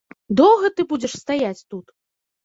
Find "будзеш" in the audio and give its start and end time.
0.93-1.13